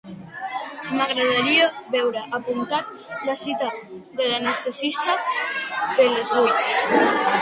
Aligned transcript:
M'agradaria 0.99 1.67
veure 1.95 2.23
apuntat 2.39 2.89
la 3.29 3.35
cita 3.43 3.69
de 3.93 4.31
l'anestesista 4.33 5.15
de 6.01 6.09
les 6.17 6.33
vuit. 6.39 6.69